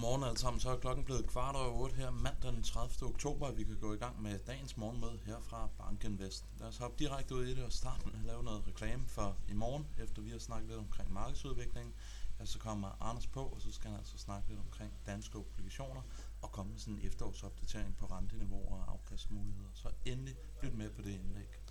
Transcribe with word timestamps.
Godmorgen 0.00 0.24
alle 0.24 0.38
sammen. 0.38 0.60
Så 0.60 0.70
er 0.70 0.76
klokken 0.76 1.04
blevet 1.04 1.26
kvart 1.26 1.56
over 1.56 1.72
8 1.72 1.96
her 1.96 2.10
mandag 2.10 2.52
den 2.52 2.62
30. 2.62 3.08
oktober. 3.08 3.52
Vi 3.52 3.64
kan 3.64 3.76
gå 3.80 3.94
i 3.94 3.96
gang 3.96 4.22
med 4.22 4.38
dagens 4.38 4.76
morgenmøde 4.76 5.18
her 5.26 5.40
fra 5.40 5.68
Banken 5.78 6.18
Vest. 6.18 6.44
Lad 6.58 6.68
os 6.68 6.76
hoppe 6.76 7.04
direkte 7.04 7.34
ud 7.34 7.44
i 7.44 7.54
det 7.54 7.64
og 7.64 7.72
starte 7.72 8.06
med 8.06 8.14
at 8.14 8.24
lave 8.24 8.42
noget 8.42 8.66
reklame 8.66 9.06
for 9.06 9.36
i 9.48 9.52
morgen, 9.52 9.86
efter 9.98 10.22
vi 10.22 10.30
har 10.30 10.38
snakket 10.38 10.68
lidt 10.68 10.78
omkring 10.78 11.12
markedsudviklingen. 11.12 11.94
Ja, 12.38 12.44
så 12.44 12.58
kommer 12.58 13.02
Anders 13.02 13.26
på, 13.26 13.44
og 13.44 13.60
så 13.62 13.72
skal 13.72 13.90
han 13.90 13.98
altså 13.98 14.18
snakke 14.18 14.48
lidt 14.48 14.60
omkring 14.60 14.92
danske 15.06 15.38
obligationer 15.38 16.02
og 16.42 16.52
komme 16.52 16.72
med 16.72 16.80
sådan 16.80 16.94
en 16.94 17.06
efterårsopdatering 17.06 17.96
på 17.96 18.06
renteniveauer 18.06 18.82
og 18.82 18.92
afkastmuligheder. 18.92 19.70
Så 19.74 19.88
endelig 20.04 20.34
lyt 20.62 20.74
med 20.74 20.90
på 20.90 21.02
det 21.02 21.10
indlæg. 21.10 21.69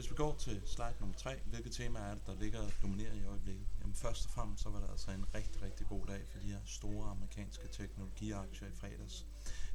Hvis 0.00 0.10
vi 0.10 0.16
går 0.16 0.34
til 0.34 0.62
slide 0.66 0.94
nummer 1.00 1.16
3, 1.16 1.40
hvilke 1.46 1.70
temaer 1.70 2.04
er 2.04 2.14
det, 2.14 2.26
der 2.26 2.34
ligger 2.34 2.60
og 2.60 2.72
dominerer 2.82 3.14
i 3.14 3.24
øjeblikket? 3.24 3.66
Jamen 3.80 3.94
først 3.94 4.26
og 4.26 4.30
fremmest 4.30 4.62
så 4.62 4.70
var 4.70 4.80
det 4.80 4.90
altså 4.90 5.10
en 5.10 5.34
rigtig, 5.34 5.62
rigtig 5.62 5.86
god 5.86 6.06
dag 6.06 6.22
for 6.28 6.38
de 6.38 6.46
her 6.46 6.60
store 6.66 7.10
amerikanske 7.10 7.68
teknologiaktier 7.68 8.68
i 8.68 8.72
fredags. 8.72 9.26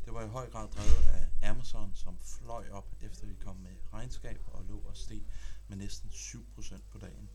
Det 0.06 0.14
var 0.14 0.24
i 0.24 0.28
høj 0.28 0.50
grad 0.50 0.68
drevet 0.68 1.08
af 1.08 1.50
Amazon, 1.50 1.92
som 1.96 2.18
fløj 2.20 2.70
op 2.70 2.96
efter 3.02 3.26
vi 3.28 3.34
kom 3.44 3.56
med 3.56 3.72
regnskab 3.94 4.42
og 4.48 4.66
lå 4.66 4.78
og 4.78 4.98
steg 4.98 5.22
med 5.68 5.78
næsten 5.78 6.10
7% 6.10 6.76
på 6.92 6.98
dagen. 6.98 7.30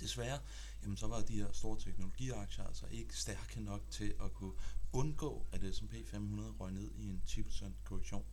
Desværre, 0.00 0.38
jamen 0.82 0.96
så 0.96 1.06
var 1.06 1.20
de 1.20 1.36
her 1.36 1.52
store 1.52 1.78
teknologiaktier 1.78 2.64
altså 2.66 2.86
ikke 2.90 3.16
stærke 3.16 3.60
nok 3.60 3.82
til 3.90 4.14
at 4.24 4.34
kunne 4.34 4.54
undgå, 4.92 5.46
at 5.52 5.74
S&P 5.74 5.94
500 6.06 6.50
røg 6.50 6.72
ned 6.72 6.90
i 6.98 7.08
en 7.08 7.22
10% 7.28 7.64
korrektion. 7.84 8.24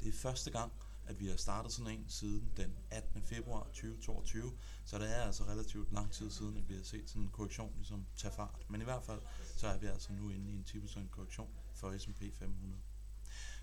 Det 0.00 0.08
er 0.08 0.12
første 0.12 0.50
gang, 0.50 0.72
at 1.06 1.20
vi 1.20 1.26
har 1.28 1.36
startet 1.36 1.72
sådan 1.72 1.92
en 1.92 2.04
siden 2.08 2.52
den 2.56 2.76
18. 2.90 3.22
februar 3.22 3.62
2022, 3.64 4.52
så 4.84 4.98
det 4.98 5.16
er 5.16 5.22
altså 5.22 5.44
relativt 5.44 5.92
lang 5.92 6.12
tid 6.12 6.30
siden, 6.30 6.56
at 6.56 6.68
vi 6.68 6.74
har 6.74 6.82
set 6.82 7.08
sådan 7.08 7.22
en 7.22 7.28
korrektion 7.28 7.72
ligesom 7.76 8.06
tage 8.16 8.32
fart. 8.32 8.66
Men 8.68 8.80
i 8.80 8.84
hvert 8.84 9.02
fald, 9.02 9.20
så 9.56 9.66
er 9.66 9.78
vi 9.78 9.86
altså 9.86 10.12
nu 10.12 10.30
inde 10.30 10.50
i 10.50 10.54
en 10.54 10.64
10% 10.68 11.08
korrektion 11.10 11.48
for 11.74 11.98
S&P 11.98 12.22
500. 12.34 12.78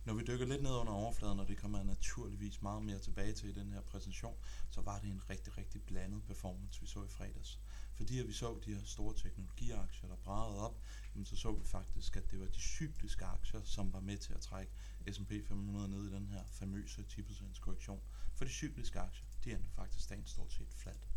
Når 0.05 0.13
vi 0.13 0.23
dykker 0.23 0.45
lidt 0.45 0.61
ned 0.63 0.71
under 0.71 0.93
overfladen, 0.93 1.39
og 1.39 1.47
det 1.47 1.57
kommer 1.57 1.77
jeg 1.77 1.85
naturligvis 1.85 2.61
meget 2.61 2.83
mere 2.83 2.99
tilbage 2.99 3.33
til 3.33 3.49
i 3.49 3.53
den 3.53 3.73
her 3.73 3.81
præsentation, 3.81 4.35
så 4.69 4.81
var 4.81 4.99
det 4.99 5.09
en 5.09 5.29
rigtig, 5.29 5.57
rigtig 5.57 5.83
blandet 5.83 6.23
performance, 6.23 6.81
vi 6.81 6.87
så 6.87 7.03
i 7.03 7.07
fredags. 7.07 7.59
Fordi 7.93 8.19
at 8.19 8.27
vi 8.27 8.33
så 8.33 8.59
de 8.65 8.73
her 8.73 8.83
store 8.85 9.15
teknologiaktier, 9.15 10.09
der 10.09 10.15
bragede 10.15 10.59
op, 10.59 10.81
jamen 11.15 11.25
så 11.25 11.35
så 11.35 11.51
vi 11.51 11.65
faktisk, 11.65 12.15
at 12.17 12.31
det 12.31 12.39
var 12.39 12.45
de 12.45 12.59
cykliske 12.59 13.25
aktier, 13.25 13.61
som 13.63 13.93
var 13.93 13.99
med 13.99 14.17
til 14.17 14.33
at 14.33 14.41
trække 14.41 14.71
S&P 15.11 15.31
500 15.47 15.89
ned 15.89 16.11
i 16.11 16.13
den 16.13 16.27
her 16.27 16.43
famøse 16.45 17.05
10% 17.09 17.59
korrektion. 17.59 18.01
For 18.33 18.45
de 18.45 18.51
cykliske 18.51 18.99
aktier, 18.99 19.25
de 19.43 19.51
er 19.51 19.57
faktisk 19.75 20.09
dagen 20.09 20.25
stort 20.25 20.53
set 20.53 20.73
flat. 20.73 21.07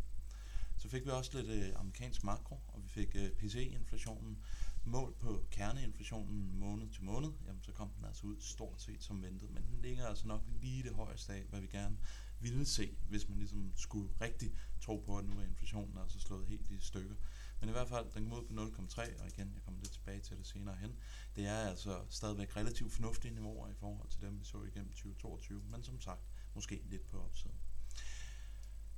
Så 0.76 0.88
fik 0.88 1.04
vi 1.04 1.10
også 1.10 1.42
lidt 1.42 1.50
øh, 1.50 1.80
amerikansk 1.80 2.24
makro, 2.24 2.60
og 2.68 2.82
vi 2.82 2.88
fik 2.88 3.16
øh, 3.16 3.30
PCE-inflationen 3.30 4.38
målt 4.86 5.18
på 5.18 5.46
kerneinflationen 5.50 6.58
måned 6.58 6.88
til 6.90 7.04
måned, 7.04 7.32
jamen 7.46 7.62
så 7.62 7.72
kom 7.72 7.90
den 7.96 8.04
altså 8.04 8.26
ud 8.26 8.36
stort 8.40 8.82
set 8.82 9.02
som 9.02 9.22
ventet, 9.22 9.50
men 9.50 9.62
den 9.62 9.82
ligger 9.82 10.06
altså 10.06 10.26
nok 10.26 10.42
lige 10.60 10.82
det 10.82 10.94
højeste 10.94 11.32
af, 11.32 11.44
hvad 11.44 11.60
vi 11.60 11.66
gerne 11.66 11.98
ville 12.40 12.64
se, 12.64 12.96
hvis 13.08 13.28
man 13.28 13.38
ligesom 13.38 13.72
skulle 13.76 14.14
rigtig 14.20 14.52
tro 14.80 15.02
på, 15.06 15.18
at 15.18 15.24
nu 15.24 15.38
er 15.40 15.44
inflationen 15.44 15.98
altså 15.98 16.20
slået 16.20 16.46
helt 16.46 16.70
i 16.70 16.80
stykker. 16.80 17.14
Men 17.60 17.68
i 17.68 17.72
hvert 17.72 17.88
fald, 17.88 18.06
den 18.14 18.30
kom 18.30 18.38
ud 18.38 18.72
på 18.72 18.82
0,3, 18.82 19.22
og 19.22 19.28
igen, 19.28 19.52
jeg 19.54 19.62
kommer 19.62 19.80
lidt 19.80 19.92
tilbage 19.92 20.20
til 20.20 20.38
det 20.38 20.46
senere 20.46 20.76
hen. 20.76 20.96
Det 21.36 21.46
er 21.46 21.56
altså 21.56 22.04
stadigvæk 22.10 22.56
relativt 22.56 22.92
fornuftige 22.92 23.34
niveauer 23.34 23.68
i 23.68 23.74
forhold 23.74 24.08
til 24.08 24.20
dem, 24.20 24.40
vi 24.40 24.44
så 24.44 24.62
igennem 24.62 24.92
2022, 24.92 25.62
men 25.62 25.84
som 25.84 26.00
sagt, 26.00 26.20
måske 26.54 26.82
lidt 26.90 27.06
på 27.06 27.22
opsiden. 27.22 27.56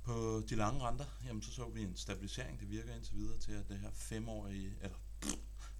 På 0.03 0.43
de 0.49 0.55
lange 0.55 0.81
renter, 0.81 1.05
jamen 1.25 1.41
så 1.41 1.51
så 1.51 1.69
vi 1.69 1.83
en 1.83 1.95
stabilisering, 1.95 2.59
det 2.59 2.69
virker 2.69 2.95
indtil 2.95 3.15
videre 3.15 3.37
til, 3.37 3.51
at 3.51 3.69
det 3.69 3.79
her 3.79 3.91
femårige, 3.91 4.75
eller 4.81 4.97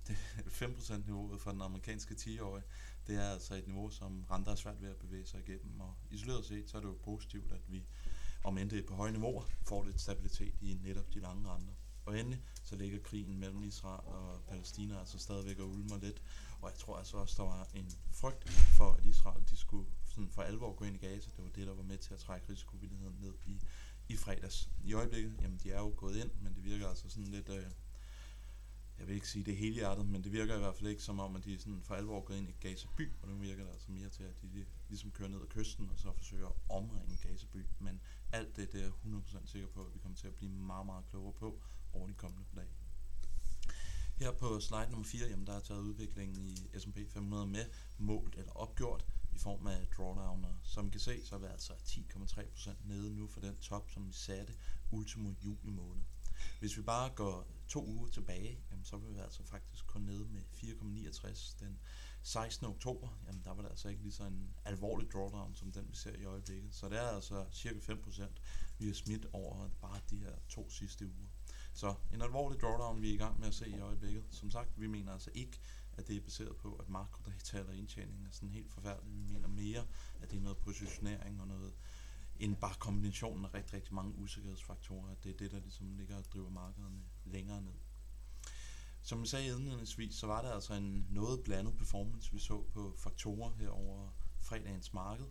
5% 0.09 0.97
niveauet 0.97 1.42
for 1.42 1.52
den 1.52 1.62
amerikanske 1.62 2.14
10-årige, 2.14 2.64
det 3.08 3.16
er 3.16 3.30
altså 3.30 3.56
et 3.56 3.68
niveau, 3.68 3.90
som 3.90 4.25
renter 4.31 4.52
er 4.52 4.56
svært 4.56 4.81
ved 4.81 4.90
at 4.90 4.97
bevæge 4.97 5.25
sig 5.25 5.40
igennem, 5.40 5.80
og 5.80 5.96
isoleret 6.12 6.46
set, 6.46 6.70
så 6.70 6.78
er 6.78 6.81
det 6.81 6.88
jo 6.88 6.97
positivt, 7.03 7.52
at 7.52 7.62
vi, 7.68 7.84
om 8.44 8.58
end 8.58 8.69
det 8.69 8.80
er 8.80 8.88
på 8.88 8.96
høje 8.96 9.12
niveauer, 9.12 9.44
får 9.68 9.84
lidt 9.84 10.02
stabilitet 10.02 10.53
i 10.62 10.80
netop 10.84 11.14
de 11.14 11.19
lange 11.19 11.50
renter. 11.50 11.74
Og 12.06 12.19
endelig 12.19 12.42
så 12.64 12.75
ligger 12.75 13.00
krigen 13.00 13.40
mellem 13.40 13.64
Israel 13.64 14.02
og 14.06 14.42
Palæstina 14.48 15.00
altså 15.00 15.19
stadigvæk 15.19 15.59
og 15.59 15.69
ulmer 15.69 15.98
lidt. 15.98 16.22
Og 16.62 16.69
jeg 16.69 16.78
tror 16.78 16.98
altså 16.98 17.18
også, 17.18 17.44
der 17.44 17.50
var 17.50 17.68
en 17.74 17.92
frygt 18.12 18.50
for, 18.50 18.92
at 18.92 19.06
Israel 19.06 19.44
de 19.50 19.58
skulle 19.58 19.90
sådan 20.06 20.30
for 20.30 20.42
alvor 20.42 20.74
gå 20.74 20.86
ind 20.86 20.96
i 20.96 21.00
Gaza. 21.00 21.30
Det 21.36 21.44
var 21.44 21.50
det, 21.50 21.68
der 21.68 21.74
var 21.74 21.84
med 21.84 21.98
til 21.98 22.14
at 22.14 22.19
trække 22.19 22.50
risikovilligheden 22.50 23.16
ned 23.19 23.34
i, 23.46 23.62
i 24.08 24.16
fredags. 24.16 24.69
I 24.84 24.94
øjeblikket, 24.94 25.36
jamen 25.42 25.59
de 25.64 25.72
er 25.72 25.80
jo 25.80 25.94
gået 25.98 26.18
ind, 26.18 26.31
men 26.42 26.56
det 26.56 26.64
virker 26.64 26.88
altså 26.88 27.09
sådan 27.09 27.28
lidt... 27.28 27.50
Øh, 27.50 27.66
ikke 29.19 29.30
sige 29.30 29.46
det 29.46 29.57
hele 29.57 29.74
hjertet, 29.74 30.07
men 30.07 30.24
det 30.24 30.31
virker 30.31 30.56
i 30.56 30.59
hvert 30.59 30.75
fald 30.75 30.90
ikke 30.90 31.03
som 31.03 31.19
om, 31.19 31.35
at 31.35 31.46
de 31.46 31.59
sådan 31.59 31.81
for 31.81 31.96
alvor 31.96 32.22
gået 32.22 32.38
ind 32.38 32.50
i 32.50 32.56
Gaza 32.59 32.88
by, 32.97 33.12
og 33.22 33.30
nu 33.30 33.35
virker 33.35 33.63
det 33.63 33.72
altså 33.72 33.91
mere 33.91 34.09
til, 34.09 34.24
at 34.24 34.41
de, 34.41 34.66
ligesom 34.90 35.12
kører 35.12 35.30
ned 35.30 35.41
ad 35.41 35.47
kysten, 35.47 35.90
og 35.90 36.00
så 36.00 36.12
forsøger 36.12 36.47
at 36.47 36.56
omringe 36.69 37.18
Gaza 37.24 37.46
by. 37.53 37.66
Men 37.80 38.02
alt 38.31 38.56
det, 38.56 38.72
det 38.72 38.80
er 38.80 38.84
jeg 38.84 38.94
100% 39.44 39.47
sikker 39.47 39.68
på, 39.68 39.85
at 39.85 39.94
vi 39.94 40.00
kommer 40.00 40.18
til 40.18 40.28
at 40.28 40.35
blive 40.35 40.52
meget, 40.52 40.85
meget 40.85 41.06
klogere 41.09 41.34
på 41.34 41.62
over 41.94 42.07
de 42.07 42.13
kommende 42.13 42.46
dage. 42.56 42.68
Her 44.19 44.31
på 44.31 44.59
slide 44.59 44.91
nummer 44.91 45.07
4, 45.07 45.28
jamen 45.30 45.47
der 45.47 45.53
er 45.53 45.59
taget 45.59 45.81
udviklingen 45.81 46.38
i 46.46 46.80
S&P 46.80 46.97
500 47.09 47.47
med 47.47 47.66
målt 47.97 48.36
eller 48.36 48.51
opgjort 48.51 49.06
i 49.31 49.38
form 49.38 49.68
af 49.68 49.88
drawdown. 49.97 50.46
Og 50.46 50.56
som 50.63 50.88
I 50.88 50.90
kan 50.90 51.00
se, 51.00 51.25
så 51.25 51.36
er 51.36 51.40
vi 51.40 51.46
altså 51.46 51.74
10,3% 51.74 52.88
nede 52.88 53.16
nu 53.16 53.28
for 53.28 53.41
den 53.41 53.57
top, 53.57 53.91
som 53.91 54.07
vi 54.07 54.13
satte 54.13 54.53
ultimo 54.91 55.34
juli 55.46 55.72
måned. 55.72 56.03
Hvis 56.59 56.78
vi 56.78 56.81
bare 56.81 57.09
går 57.09 57.47
to 57.68 57.86
uger 57.86 58.08
tilbage, 58.08 58.59
jamen, 58.72 58.86
så 58.86 58.97
vil 58.97 59.16
vi 59.16 59.20
altså 59.20 59.44
faktisk 59.44 59.88
kun 59.88 60.02
nede 60.02 60.28
med 60.28 60.42
4,69 60.53 61.59
den 61.59 61.80
16. 62.22 62.66
oktober. 62.66 63.20
Jamen, 63.28 63.42
der 63.44 63.53
var 63.53 63.62
der 63.62 63.70
altså 63.70 63.90
ikke 63.90 64.02
lige 64.02 64.12
så 64.12 64.24
en 64.24 64.53
alvorlig 64.66 65.12
drawdown, 65.12 65.56
som 65.56 65.72
den 65.72 65.90
vi 65.90 65.96
ser 65.96 66.16
i 66.16 66.25
øjeblikket. 66.25 66.74
Så 66.74 66.90
det 66.90 66.98
er 66.98 67.08
altså 67.08 67.46
cirka 67.52 67.94
5%, 67.94 68.24
vi 68.78 68.88
har 68.88 68.94
smidt 68.94 69.25
over 69.34 69.69
bare 69.81 70.00
de 70.09 70.18
her 70.18 70.36
to 70.50 70.69
sidste 70.69 71.06
uger. 71.06 71.28
Så 71.74 71.96
en 72.14 72.22
alvorlig 72.22 72.59
drawdown, 72.62 73.02
vi 73.02 73.09
er 73.09 73.14
i 73.14 73.18
gang 73.18 73.40
med 73.40 73.48
at 73.48 73.53
se 73.53 73.69
i 73.69 73.80
øjeblikket. 73.80 74.24
Som 74.31 74.52
sagt, 74.52 74.69
vi 74.81 74.88
mener 74.88 75.12
altså 75.12 75.31
ikke, 75.34 75.59
at 75.94 76.08
det 76.08 76.16
er 76.16 76.22
baseret 76.22 76.56
på, 76.58 76.75
at 76.75 76.90
makrodata 76.90 77.59
eller 77.59 77.74
indtjening 77.74 78.25
er 78.25 78.31
sådan 78.31 78.50
helt 78.50 78.72
forfærdeligt. 78.72 79.18
Vi 79.18 79.34
mener 79.34 79.48
mere, 79.48 79.88
at 80.22 80.31
det 80.31 80.38
er 80.38 80.42
noget 80.42 80.58
positionering 80.58 81.42
og 81.42 81.48
noget 81.48 81.69
end 82.39 82.55
bare 82.55 82.75
kombinationen 82.79 83.45
af 83.45 83.53
rigtig, 83.53 83.73
rigtig 83.73 83.94
mange 83.94 84.16
usikkerhedsfaktorer. 84.16 85.16
Det 85.23 85.29
er 85.29 85.38
det, 85.38 85.51
der 85.51 85.59
ligesom 85.59 85.94
ligger 85.94 86.17
og 86.17 86.25
driver 86.33 86.50
markederne 86.50 87.01
længere 87.25 87.61
ned. 87.61 87.73
Som 89.01 89.19
jeg 89.19 89.27
sagde 89.27 89.47
indledningsvis, 89.47 90.16
så 90.16 90.27
var 90.27 90.41
der 90.41 90.51
altså 90.51 90.73
en 90.73 91.07
noget 91.09 91.44
blandet 91.44 91.77
performance, 91.77 92.33
vi 92.33 92.39
så 92.39 92.63
på 92.73 92.95
faktorer 92.97 93.51
her 93.55 93.69
over 93.69 94.09
fredagens 94.41 94.94
marked. 94.94 95.25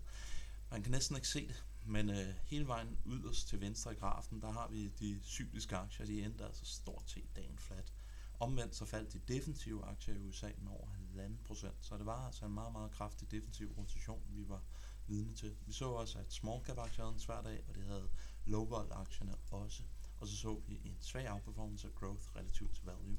Man 0.71 0.83
kan 0.83 0.93
næsten 0.93 1.17
ikke 1.17 1.29
se 1.29 1.49
det, 1.49 1.65
men 1.87 2.11
øh, 2.11 2.35
hele 2.45 2.67
vejen 2.67 2.99
yderst 3.07 3.49
til 3.49 3.61
venstre 3.61 3.93
i 3.93 3.97
grafen, 3.97 4.41
der 4.41 4.53
har 4.53 4.69
vi 4.69 4.89
de 4.89 5.21
cykliske 5.23 5.77
aktier, 5.77 6.07
de 6.07 6.23
endte 6.23 6.45
altså 6.45 6.65
stort 6.65 7.11
set 7.11 7.37
dagen 7.37 7.59
flat. 7.59 7.93
Omvendt 8.41 8.77
så 8.77 8.85
faldt 8.85 9.13
de 9.13 9.19
defensive 9.19 9.85
aktier 9.85 10.15
i 10.15 10.19
USA 10.19 10.51
med 10.59 10.73
over 10.73 10.89
1,5 10.89 11.45
procent, 11.45 11.77
så 11.81 11.99
det 11.99 12.07
var 12.07 12.27
altså 12.27 12.47
en 12.47 12.55
meget, 12.55 12.73
meget 12.73 12.91
kraftig 12.91 13.31
defensiv 13.31 13.73
rotation, 13.79 14.23
vi 14.31 14.49
var 14.49 14.63
vidne 15.09 15.35
til. 15.35 15.57
Vi 15.67 15.73
så 15.73 15.85
også, 15.85 16.19
at 16.19 16.33
small 16.33 16.65
cap 16.65 16.79
aktier 16.79 17.05
havde 17.05 17.15
en 17.15 17.21
svær 17.21 17.43
dag, 17.43 17.65
og 17.69 17.75
det 17.75 17.85
havde 17.85 18.09
low 18.45 18.65
vol 18.65 18.89
aktierne 18.93 19.35
også. 19.51 19.83
Og 20.21 20.29
så 20.29 20.37
så 20.37 20.61
vi 20.67 20.81
en 20.85 20.97
svag 21.01 21.33
outperformance 21.33 21.89
af 21.89 21.95
growth 21.95 22.37
relativt 22.37 22.75
til 22.75 22.85
value. 22.85 23.19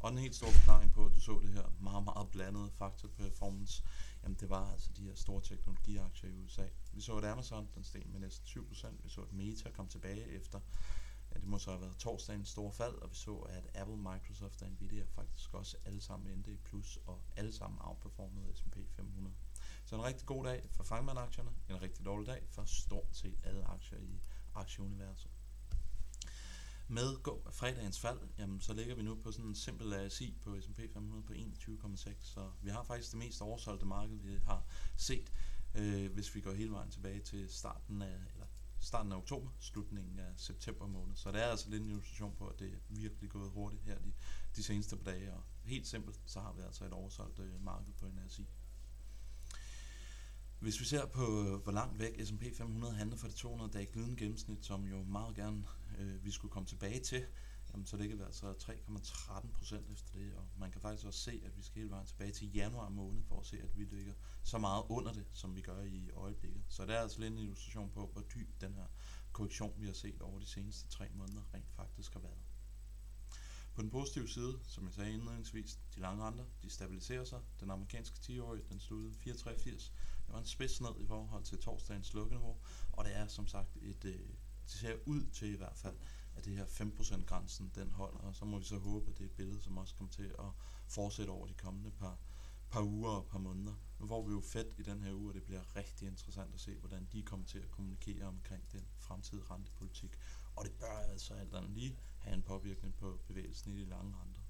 Og 0.00 0.10
den 0.10 0.18
helt 0.18 0.34
store 0.34 0.52
forklaring 0.52 0.92
på, 0.92 1.06
at 1.06 1.12
du 1.14 1.20
så 1.20 1.40
det 1.42 1.50
her 1.50 1.72
meget, 1.80 2.04
meget 2.04 2.30
blandede 2.30 2.70
faktor 2.70 3.08
performance, 3.08 3.82
jamen 4.22 4.36
det 4.40 4.50
var 4.50 4.72
altså 4.72 4.90
de 4.96 5.02
her 5.02 5.14
store 5.14 5.42
teknologiaktier 5.42 6.30
i 6.30 6.36
USA. 6.36 6.66
Vi 6.92 7.00
så, 7.00 7.16
at 7.16 7.24
Amazon 7.24 7.68
den 7.74 7.84
steg 7.84 8.02
med 8.06 8.20
næsten 8.20 8.46
7%. 8.46 8.88
Vi 9.02 9.08
så, 9.08 9.20
at 9.20 9.32
Meta 9.32 9.70
kom 9.70 9.88
tilbage 9.88 10.26
efter, 10.28 10.60
ja, 11.32 11.38
det 11.38 11.48
må 11.48 11.58
så 11.58 11.70
have 11.70 11.80
været 11.80 11.96
torsdagens 11.96 12.48
store 12.48 12.72
fald, 12.72 12.94
og 12.94 13.10
vi 13.10 13.14
så, 13.16 13.36
at 13.36 13.70
Apple, 13.74 13.96
Microsoft 13.96 14.62
og 14.62 14.70
Nvidia 14.70 15.04
faktisk 15.04 15.54
også 15.54 15.76
alle 15.84 16.00
sammen 16.00 16.32
endte 16.32 16.52
i 16.52 16.56
plus, 16.56 16.98
og 17.06 17.22
alle 17.36 17.52
sammen 17.52 17.78
outperformede 17.82 18.54
S&P 18.54 18.76
500. 18.96 19.34
Så 19.84 19.96
en 19.96 20.04
rigtig 20.04 20.26
god 20.26 20.44
dag 20.44 20.68
for 20.70 20.84
Fangman-aktierne, 20.84 21.50
en 21.68 21.82
rigtig 21.82 22.04
dårlig 22.04 22.26
dag 22.26 22.46
for 22.48 22.64
stort 22.64 23.08
set 23.16 23.38
alle 23.44 23.64
aktier 23.64 23.98
i 23.98 24.20
aktieuniverset. 24.54 25.30
Med 26.88 27.16
fredagens 27.52 28.00
fald, 28.00 28.18
jamen, 28.38 28.60
så 28.60 28.72
ligger 28.72 28.94
vi 28.94 29.02
nu 29.02 29.14
på 29.14 29.32
sådan 29.32 29.46
en 29.46 29.54
simpel 29.54 29.92
ASI 29.92 30.38
på 30.42 30.60
S&P 30.60 30.80
500 30.92 31.22
på 31.22 31.32
21,6, 31.32 32.12
så 32.20 32.50
vi 32.62 32.70
har 32.70 32.82
faktisk 32.82 33.10
det 33.10 33.18
mest 33.18 33.42
oversolgte 33.42 33.86
marked, 33.86 34.16
vi 34.16 34.38
har 34.44 34.64
set, 34.96 35.32
øh, 35.74 36.12
hvis 36.12 36.34
vi 36.34 36.40
går 36.40 36.52
hele 36.52 36.72
vejen 36.72 36.90
tilbage 36.90 37.20
til 37.20 37.48
starten 37.48 38.02
af, 38.02 38.18
starten 38.80 39.12
af 39.12 39.16
oktober, 39.16 39.50
slutningen 39.58 40.18
af 40.18 40.32
september 40.36 40.86
måned. 40.86 41.16
Så 41.16 41.32
det 41.32 41.42
er 41.42 41.46
altså 41.46 41.70
lidt 41.70 41.82
en 41.82 41.88
illustration 41.88 42.34
på, 42.38 42.46
at 42.46 42.58
det 42.58 42.72
er 42.72 42.76
virkelig 42.88 43.30
gået 43.30 43.50
hurtigt 43.50 43.82
her 43.82 43.98
de, 43.98 44.12
de 44.56 44.62
seneste 44.62 44.96
par 44.96 45.04
dage, 45.04 45.34
og 45.34 45.42
helt 45.62 45.86
simpelt, 45.86 46.20
så 46.26 46.40
har 46.40 46.52
vi 46.52 46.62
altså 46.62 46.84
et 46.84 46.92
oversolgt 46.92 47.38
øh, 47.38 47.64
marked 47.64 47.92
på 47.92 48.06
en 48.06 48.20
Hvis 50.58 50.80
vi 50.80 50.84
ser 50.84 51.06
på, 51.06 51.44
øh, 51.46 51.62
hvor 51.62 51.72
langt 51.72 51.98
væk 51.98 52.26
S&P 52.26 52.56
500 52.56 52.94
handler 52.94 53.16
for 53.16 53.26
det 53.26 53.36
200 53.36 53.72
dage 53.72 53.86
glidende 53.86 54.16
gennemsnit, 54.16 54.64
som 54.64 54.84
jo 54.84 55.02
meget 55.02 55.36
gerne 55.36 55.64
øh, 55.98 56.24
vi 56.24 56.30
skulle 56.30 56.52
komme 56.52 56.66
tilbage 56.66 57.00
til, 57.00 57.26
jamen, 57.72 57.86
så 57.86 57.96
ligger 57.96 58.16
vi 58.16 58.22
altså 58.22 58.52
3,13 58.52 59.52
procent 59.52 59.90
efter 59.90 60.12
det, 60.18 60.34
og 60.34 60.48
man 60.58 60.70
kan 60.70 60.80
faktisk 60.80 61.06
også 61.06 61.20
se, 61.20 61.42
at 61.44 61.56
vi 61.56 61.62
skal 61.62 61.78
hele 61.78 61.90
vejen 61.90 62.06
tilbage 62.06 62.32
til 62.32 62.52
januar 62.52 62.88
måned, 62.88 63.22
for 63.22 63.40
at 63.40 63.46
se, 63.46 63.60
at 63.62 63.78
vi 63.78 63.84
ligger 63.84 64.14
så 64.42 64.58
meget 64.58 64.84
under 64.88 65.12
det, 65.12 65.26
som 65.32 65.56
vi 65.56 65.60
gør 65.60 65.82
i 65.82 66.10
øjeblikket. 66.10 66.62
Så 66.68 66.86
det 66.86 66.96
er 66.96 67.00
altså 67.00 67.20
lidt 67.20 67.32
en 67.32 67.38
illustration 67.38 67.90
på, 67.90 68.06
hvor 68.12 68.22
dyb 68.22 68.60
den 68.60 68.74
her 68.74 68.86
korrektion, 69.32 69.74
vi 69.76 69.86
har 69.86 69.92
set 69.92 70.22
over 70.22 70.38
de 70.38 70.46
seneste 70.46 70.88
tre 70.88 71.08
måneder, 71.14 71.42
rent 71.54 71.72
faktisk 71.72 72.12
har 72.12 72.20
været. 72.20 72.40
På 73.74 73.82
den 73.82 73.90
positive 73.90 74.28
side, 74.28 74.58
som 74.64 74.84
jeg 74.84 74.94
sagde 74.94 75.12
indledningsvis, 75.12 75.78
de 75.94 76.00
lange 76.00 76.24
renter, 76.24 76.44
de 76.62 76.70
stabiliserer 76.70 77.24
sig. 77.24 77.40
Den 77.60 77.70
amerikanske 77.70 78.18
10-årige, 78.22 78.64
den 78.68 78.80
sluttede 78.80 79.14
4,83. 79.14 79.70
Det 79.70 80.34
var 80.34 80.38
en 80.38 80.46
spids 80.46 80.80
ned 80.80 81.00
i 81.00 81.06
forhold 81.06 81.44
til 81.44 81.58
torsdagens 81.58 82.14
lukkeniveau, 82.14 82.56
og 82.92 83.04
det 83.04 83.16
er 83.16 83.26
som 83.26 83.46
sagt 83.46 83.76
et, 83.76 84.04
øh, 84.04 84.28
det 84.64 84.78
ser 84.80 84.96
ud 85.06 85.26
til 85.32 85.48
i 85.48 85.56
hvert 85.56 85.76
fald, 85.76 85.96
at 86.36 86.44
det 86.44 86.56
her 86.56 86.66
5% 86.66 87.24
grænsen, 87.24 87.72
den 87.74 87.90
holder, 87.90 88.18
og 88.18 88.34
så 88.36 88.44
må 88.44 88.58
vi 88.58 88.64
så 88.64 88.78
håbe, 88.78 89.10
at 89.10 89.18
det 89.18 89.24
er 89.24 89.28
et 89.28 89.36
billede, 89.36 89.62
som 89.62 89.78
også 89.78 89.94
kommer 89.94 90.12
til 90.12 90.34
at 90.38 90.50
fortsætte 90.88 91.30
over 91.30 91.46
de 91.46 91.54
kommende 91.54 91.90
par, 91.90 92.18
par 92.70 92.82
uger 92.82 93.10
og 93.10 93.26
par 93.26 93.38
måneder. 93.38 93.74
Nu 93.98 94.06
får 94.06 94.26
vi 94.26 94.32
jo 94.32 94.40
fedt 94.40 94.74
i 94.78 94.82
den 94.82 95.02
her 95.02 95.14
uge, 95.14 95.30
og 95.30 95.34
det 95.34 95.42
bliver 95.42 95.76
rigtig 95.76 96.08
interessant 96.08 96.54
at 96.54 96.60
se, 96.60 96.76
hvordan 96.76 97.08
de 97.12 97.22
kommer 97.22 97.46
til 97.46 97.58
at 97.58 97.70
kommunikere 97.70 98.24
omkring 98.24 98.72
den 98.72 98.86
fremtidige 98.98 99.44
rentepolitik. 99.50 100.18
Og 100.56 100.64
det 100.64 100.72
bør 100.72 100.98
altså 100.98 101.34
alt 101.34 101.54
andet 101.54 101.70
lige 101.70 101.98
have 102.18 102.34
en 102.34 102.42
påvirkning 102.42 102.94
på 102.94 103.20
bevægelsen 103.26 103.72
i 103.72 103.80
de 103.80 103.84
lange 103.84 104.14
renter. 104.22 104.40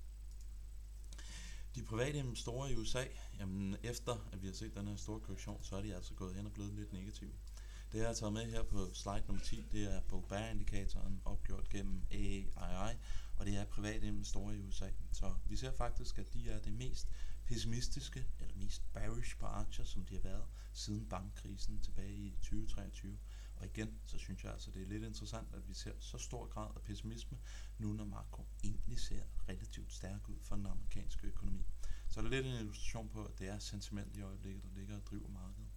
De 1.75 1.83
private 1.83 2.19
investorer 2.19 2.69
i 2.69 2.77
USA, 2.77 3.05
jamen 3.39 3.77
efter 3.83 4.29
at 4.33 4.43
vi 4.43 4.47
har 4.47 4.55
set 4.55 4.75
den 4.75 4.89
her 4.89 4.97
store 4.97 5.21
korrektion, 5.21 5.63
så 5.63 5.77
er 5.77 5.83
de 5.83 5.95
altså 5.95 6.15
gået 6.15 6.35
hen 6.35 6.47
og 6.47 6.53
blevet 6.53 6.75
lidt 6.75 6.93
negative. 6.93 7.33
Det 7.93 7.99
jeg 7.99 8.07
har 8.07 8.15
taget 8.15 8.33
med 8.33 8.51
her 8.51 8.63
på 8.63 8.91
slide 8.95 9.25
nummer 9.27 9.45
10, 9.45 9.65
det 9.73 9.95
er 9.95 10.01
på 10.01 10.25
indikatoren 10.53 11.21
opgjort 11.25 11.69
gennem 11.69 12.03
AAII, 12.11 12.97
og 13.37 13.47
det 13.47 13.57
er 13.57 13.65
private 13.65 14.07
investorer 14.07 14.53
i 14.53 14.59
USA. 14.59 14.91
Så 15.13 15.35
vi 15.47 15.57
ser 15.57 15.73
faktisk, 15.73 16.19
at 16.19 16.35
de 16.35 16.51
er 16.51 16.61
det 16.61 16.73
mest 16.73 17.09
pessimistiske, 17.47 18.27
eller 18.41 18.57
mest 18.57 18.93
bearish 18.93 19.39
på 19.39 19.47
aktier, 19.47 19.85
som 19.85 20.05
de 20.05 20.15
har 20.15 20.23
været 20.23 20.45
siden 20.73 21.09
bankkrisen 21.09 21.81
tilbage 21.81 22.17
i 22.17 22.31
2023. 22.31 23.19
Og 23.57 23.67
igen, 23.67 24.01
så 24.05 24.19
synes 24.19 24.45
jeg 24.45 24.53
altså, 24.53 24.71
det 24.71 24.83
er 24.83 24.87
lidt 24.87 25.05
interessant, 25.05 25.49
at 25.55 25.69
vi 25.69 25.75
ser 25.75 25.93
så 25.99 26.19
stor 26.19 26.47
grad 26.47 26.71
af 26.77 26.83
pessimisme, 26.83 27.39
nu 27.79 27.93
når 27.93 28.05
makro 28.05 28.47
egentlig 28.65 29.01
ser 29.01 29.23
relativt 29.49 29.93
stærk 29.93 30.29
ud 30.29 30.39
for 30.41 30.57
den 30.57 30.67
amerikanske 30.67 31.27
økonomi. 31.27 31.67
Så 32.09 32.21
er 32.21 32.23
det 32.23 32.31
lidt 32.31 32.47
en 32.47 32.55
illustration 32.55 33.09
på, 33.09 33.25
at 33.25 33.39
det 33.39 33.49
er 33.49 33.59
sentiment 33.59 34.17
i 34.17 34.21
øjeblikket, 34.21 34.63
der 34.63 34.71
ligger 34.79 34.97
og 34.97 35.07
driver 35.07 35.29
markedet. 35.29 35.70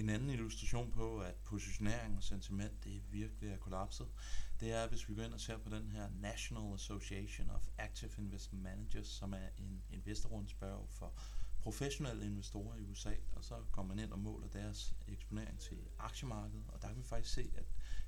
En 0.00 0.08
anden 0.08 0.30
illustration 0.30 0.90
på, 0.90 1.20
at 1.20 1.34
positionering 1.34 2.16
og 2.16 2.22
sentiment 2.22 2.84
det 2.84 3.02
virkelig 3.12 3.50
er 3.50 3.56
kollapset, 3.56 4.08
det 4.60 4.72
er, 4.72 4.88
hvis 4.88 5.08
vi 5.08 5.14
går 5.14 5.22
ind 5.22 5.34
og 5.34 5.40
ser 5.40 5.58
på 5.58 5.70
den 5.70 5.90
her 5.90 6.08
National 6.20 6.74
Association 6.74 7.50
of 7.50 7.68
Active 7.78 8.10
Investment 8.18 8.62
Managers, 8.62 9.06
som 9.06 9.32
er 9.32 9.48
en 9.58 9.82
investorrundspørg 9.90 10.88
for 10.90 11.14
professionelle 11.58 12.26
investorer 12.26 12.76
i 12.76 12.84
USA, 12.84 13.14
og 13.32 13.44
så 13.44 13.54
kommer 13.72 13.94
man 13.94 14.04
ind 14.04 14.12
og 14.12 14.18
måler 14.18 14.48
deres 14.48 14.94
eksponering 15.08 15.58
til 15.58 15.78
aktiemarkedet, 15.98 16.64
og 16.68 16.82
der 16.82 16.88
kan 16.88 16.96
vi 16.98 17.02
faktisk 17.02 17.34
se, 17.34 17.52
at 17.56 17.66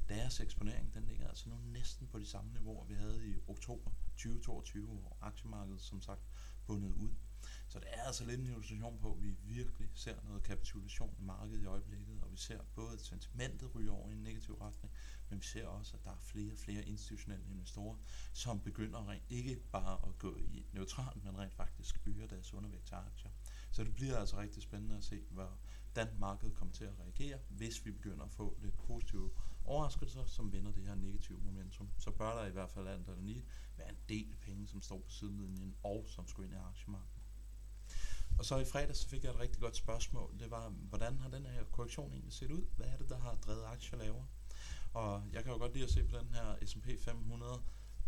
deres 0.08 0.40
eksponering, 0.40 0.94
den 0.94 1.04
ligger 1.04 1.28
altså 1.28 1.48
nu 1.48 1.56
næsten 1.56 2.06
på 2.06 2.18
de 2.18 2.26
samme 2.26 2.52
niveauer, 2.52 2.84
vi 2.84 2.94
havde 2.94 3.28
i 3.28 3.34
oktober 3.48 3.90
2022, 4.16 4.86
hvor 4.86 5.16
aktiemarkedet 5.20 5.80
som 5.80 6.00
sagt 6.00 6.22
bundet 6.66 6.92
ud. 6.92 7.10
Så 7.72 7.80
det 7.80 7.88
er 7.92 8.02
altså 8.02 8.24
lidt 8.24 8.40
en 8.40 8.46
illustration 8.46 8.98
på, 8.98 9.12
at 9.12 9.22
vi 9.22 9.34
virkelig 9.42 9.90
ser 9.94 10.22
noget 10.24 10.42
kapitulation 10.42 11.16
i 11.19 11.22
markedet 11.22 11.62
i 11.62 11.66
øjeblikket, 11.66 12.20
og 12.22 12.32
vi 12.32 12.36
ser 12.36 12.60
både 12.74 12.92
at 12.92 13.00
sentimentet 13.00 13.74
ryger 13.74 13.92
over 13.92 14.10
i 14.10 14.12
en 14.12 14.22
negativ 14.22 14.54
retning, 14.54 14.92
men 15.28 15.38
vi 15.38 15.44
ser 15.44 15.66
også, 15.66 15.96
at 15.96 16.04
der 16.04 16.10
er 16.10 16.19
flere 16.20 16.52
og 16.52 16.58
flere 16.58 16.84
institutionelle 16.84 17.44
investorer, 17.50 17.96
som 18.32 18.60
begynder 18.60 19.08
rent 19.08 19.22
ikke 19.28 19.56
bare 19.72 20.08
at 20.08 20.19
gå 20.19 20.36
i 20.36 20.66
neutralt, 20.72 21.24
men 21.24 21.38
rent 21.38 21.54
faktisk 21.54 22.00
øger 22.06 22.26
deres 22.26 22.54
undervægt 22.54 22.86
til 22.86 22.94
aktier. 22.94 23.30
Så 23.70 23.84
det 23.84 23.94
bliver 23.94 24.16
altså 24.16 24.38
rigtig 24.38 24.62
spændende 24.62 24.96
at 24.96 25.04
se, 25.04 25.22
hvordan 25.30 26.08
markedet 26.19 26.54
kommer 26.54 26.74
til 26.74 26.84
at 26.84 26.98
reagere, 27.00 27.38
hvis 27.48 27.86
vi 27.86 27.90
begynder 27.90 28.24
at 28.24 28.32
få 28.32 28.58
lidt 28.62 28.76
positive 28.76 29.30
overraskelser, 29.64 30.24
som 30.26 30.52
vender 30.52 30.72
det 30.72 30.86
her 30.86 30.94
negative 30.94 31.40
momentum. 31.40 31.90
Så 31.98 32.10
bør 32.10 32.38
der 32.38 32.46
i 32.46 32.50
hvert 32.50 32.70
fald 32.70 32.88
alt 32.88 33.08
andet 33.08 33.24
lige 33.24 33.44
være 33.76 33.88
en 33.90 33.98
del 34.08 34.36
penge, 34.40 34.69
som 34.69 34.82
står 34.82 35.00
på 35.00 35.10
sidelinjen, 35.10 35.76
og 35.82 36.04
som 36.08 36.28
skal 36.28 36.44
ind 36.44 36.52
i 36.52 36.56
aktiemarkedet. 36.56 37.11
Og 38.38 38.44
så 38.44 38.58
i 38.58 38.64
fredag 38.64 38.96
så 38.96 39.08
fik 39.08 39.25
jeg 39.25 39.31
et 39.31 39.38
rigtig 39.38 39.61
godt 39.61 39.76
spørgsmål. 39.76 40.38
Det 40.38 40.50
var, 40.50 40.69
hvordan 40.69 41.19
har 41.19 41.29
den 41.29 41.46
her 41.46 41.64
korrektion 41.64 42.12
egentlig 42.12 42.32
set 42.32 42.50
ud? 42.50 42.64
Hvad 42.76 42.87
er 42.87 42.96
det, 42.96 43.08
der 43.08 43.19
har 43.19 43.34
drevet 43.34 43.64
aktier 43.64 43.99
lavere? 43.99 44.26
Og 44.93 45.23
jeg 45.32 45.44
kan 45.44 45.52
jo 45.52 45.58
godt 45.58 45.73
lide 45.73 45.84
at 45.84 45.90
se 45.90 46.05
på 46.05 46.19
den 46.19 46.29
her 46.34 46.67
S&P 46.67 46.87
500 47.00 47.62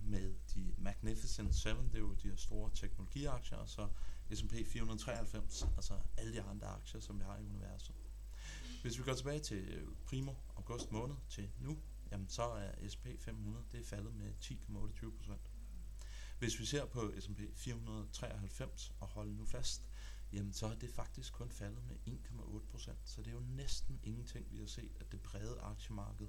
med 0.07 0.35
de 0.55 0.75
Magnificent 0.79 1.55
7, 1.55 1.69
det 1.69 1.95
er 1.95 1.99
jo 1.99 2.15
de 2.15 2.29
her 2.29 2.37
store 2.37 2.71
teknologiaktier, 2.75 3.59
og 3.59 3.69
så 3.69 3.89
S&P 4.35 4.53
493, 4.67 5.67
altså 5.77 5.95
alle 6.17 6.33
de 6.33 6.43
andre 6.43 6.67
aktier, 6.67 7.01
som 7.01 7.19
vi 7.19 7.25
har 7.25 7.39
i 7.39 7.45
universet. 7.45 7.95
Hvis 8.83 8.99
vi 8.99 9.03
går 9.03 9.15
tilbage 9.15 9.39
til 9.39 9.57
øh, 9.57 9.89
primo 10.07 10.33
august 10.57 10.93
måned 10.93 11.15
til 11.29 11.51
nu, 11.59 11.79
jamen 12.11 12.29
så 12.29 12.43
er 12.43 12.89
S&P 12.89 13.07
500 13.19 13.65
det 13.73 13.81
er 13.81 13.85
faldet 13.85 14.15
med 14.15 14.33
10,28 14.43 15.17
procent. 15.17 15.51
Hvis 16.39 16.61
vi 16.61 16.67
ser 16.67 16.85
på 16.85 17.13
S&P 17.21 17.41
493 17.55 18.93
og 19.01 19.09
holder 19.09 19.33
nu 19.35 19.45
fast, 19.45 19.89
jamen 20.35 20.53
så 20.53 20.67
er 20.67 20.75
det 20.75 20.91
faktisk 20.91 21.33
kun 21.33 21.51
faldet 21.51 21.83
med 21.89 21.97
1,8 22.07 22.71
procent. 22.71 22.99
Så 23.05 23.23
det 23.23 23.29
er 23.29 23.33
jo 23.33 23.41
næsten 23.41 24.01
ingenting, 24.03 24.53
vi 24.53 24.59
har 24.59 24.67
set, 24.67 24.93
at 25.01 25.13
det 25.13 25.21
brede 25.21 25.61
aktiemarked, 25.61 26.29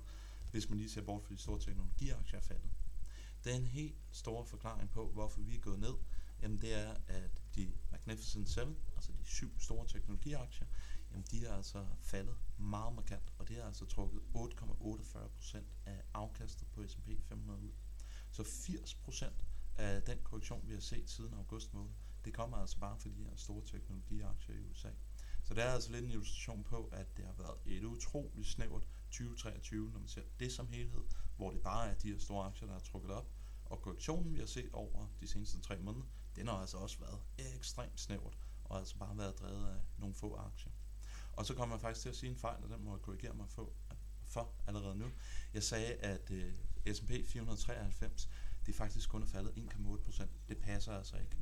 hvis 0.52 0.70
man 0.70 0.78
lige 0.78 0.90
ser 0.90 1.02
bort 1.02 1.24
fra 1.24 1.34
de 1.34 1.40
store 1.40 1.60
teknologiaktier, 1.60 2.38
er 2.38 2.44
faldet. 2.44 2.72
Den 3.44 3.68
helt 3.68 3.96
store 4.12 4.46
forklaring 4.46 4.90
på, 4.90 5.12
hvorfor 5.12 5.42
vi 5.42 5.56
er 5.56 5.60
gået 5.60 5.80
ned. 5.80 5.94
Jamen 6.42 6.62
det 6.62 6.74
er, 6.74 6.96
at 7.08 7.42
de 7.56 7.72
Magnificent 7.92 8.50
7, 8.50 8.62
altså 8.96 9.12
de 9.12 9.26
syv 9.26 9.60
store 9.60 9.88
teknologiaktier, 9.88 10.68
jamen 11.12 11.26
de 11.32 11.46
er 11.46 11.54
altså 11.54 11.86
faldet 12.00 12.38
meget 12.58 12.96
markant, 12.96 13.34
og 13.38 13.48
det 13.48 13.56
har 13.56 13.64
altså 13.64 13.86
trukket 13.86 14.22
8,48 14.36 15.28
procent 15.28 15.68
af 15.86 16.02
afkastet 16.14 16.68
på 16.68 16.88
S&P 16.88 17.10
500 17.24 17.60
ud. 17.60 17.72
Så 18.32 18.44
80 18.44 18.94
procent 18.94 19.46
af 19.78 20.04
den 20.04 20.18
korrektion, 20.24 20.68
vi 20.68 20.74
har 20.74 20.82
set 20.82 21.10
siden 21.10 21.34
august 21.34 21.74
måned, 21.74 21.92
det 22.26 22.34
kommer 22.34 22.58
altså 22.58 22.80
bare 22.80 22.98
for 23.00 23.10
de 23.10 23.24
her 23.24 23.36
store 23.36 23.62
teknologiaktier 23.66 24.56
i 24.56 24.60
USA. 24.60 24.90
Så 25.44 25.54
det 25.54 25.64
er 25.64 25.70
altså 25.70 25.92
lidt 25.92 26.06
en 26.06 26.12
illustration 26.12 26.64
på, 26.64 26.90
at 26.92 27.18
det 27.18 27.26
har 27.26 27.34
været 27.34 27.58
et 27.66 27.84
utroligt 27.84 28.48
snævert 28.48 28.88
2023, 29.12 29.92
når 29.92 30.00
man 30.00 30.08
ser 30.08 30.22
det 30.40 30.52
som 30.52 30.68
helhed, 30.68 31.04
hvor 31.38 31.52
det 31.52 31.62
bare 31.62 31.90
er 31.90 31.94
de 31.94 32.12
her 32.12 32.20
store 32.20 32.46
aktier, 32.46 32.68
der 32.68 32.74
har 32.74 32.82
trukket 32.82 33.12
op. 33.12 33.32
Og 33.66 33.82
korrektionen, 33.82 34.34
vi 34.34 34.40
har 34.40 34.46
set 34.46 34.70
over 34.74 35.08
de 35.20 35.28
seneste 35.28 35.62
tre 35.62 35.80
måneder, 35.80 36.06
den 36.36 36.48
har 36.48 36.56
altså 36.56 36.78
også 36.78 37.00
været 37.00 37.20
ekstremt 37.38 38.00
snævert, 38.00 38.38
og 38.64 38.78
altså 38.78 38.98
bare 38.98 39.18
været 39.18 39.40
drevet 39.40 39.68
af 39.68 39.82
nogle 39.98 40.16
få 40.16 40.36
aktier. 40.36 40.72
Og 41.34 41.46
så 41.46 41.54
kommer 41.54 41.76
jeg 41.76 41.82
faktisk 41.82 42.02
til 42.02 42.10
at 42.10 42.16
sige 42.16 42.30
en 42.30 42.38
fejl, 42.38 42.64
og 42.64 42.70
den 42.70 42.84
må 42.84 42.92
jeg 42.92 43.02
korrigere 43.02 43.34
mig 43.34 43.50
for, 43.50 43.74
for 44.24 44.54
allerede 44.68 44.96
nu. 44.96 45.12
Jeg 45.54 45.64
sagde, 45.64 45.94
at 45.94 46.32
uh, 46.32 46.94
S&P 46.94 47.12
493, 47.26 48.30
det 48.66 48.74
er 48.74 48.78
faktisk 48.78 49.10
kun 49.10 49.22
er 49.22 49.26
faldet 49.26 49.52
1,8 49.52 50.04
procent. 50.04 50.32
Det 50.50 50.58
passer 50.58 50.92
altså 50.92 51.18
ikke. 51.18 51.38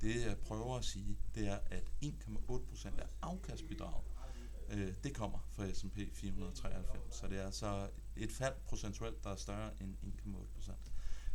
Det 0.00 0.26
jeg 0.26 0.38
prøver 0.38 0.76
at 0.76 0.84
sige, 0.84 1.18
det 1.34 1.48
er, 1.48 1.58
at 1.70 1.92
1,8% 2.04 3.00
af 3.00 3.06
afkastbidraget, 3.22 4.04
øh, 4.68 4.94
det 5.04 5.14
kommer 5.14 5.38
fra 5.52 5.72
S&P 5.72 5.98
493. 6.12 7.14
Så 7.14 7.28
det 7.28 7.38
er 7.38 7.44
altså 7.44 7.90
et 8.16 8.32
fald 8.32 8.54
procentuelt, 8.66 9.24
der 9.24 9.30
er 9.30 9.36
større 9.36 9.70
end 9.82 9.96
1,8%. 10.02 10.72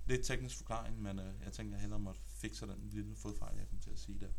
Lidt 0.05 0.25
teknisk 0.25 0.57
forklaring, 0.57 1.01
men 1.01 1.19
øh, 1.19 1.33
jeg 1.43 1.53
tænker, 1.53 1.73
jeg 1.73 1.81
hellere 1.81 1.99
måtte 1.99 2.21
fikse 2.21 2.67
den 2.67 2.89
lille 2.89 3.15
fodfejl, 3.15 3.57
jeg 3.57 3.67
kom 3.69 3.79
til 3.79 3.91
at 3.91 3.99
sige 3.99 4.19
der. 4.19 4.31